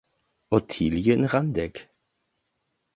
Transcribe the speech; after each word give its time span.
Ottilie 0.49 1.13
in 1.13 1.25
Randegg. 1.25 1.87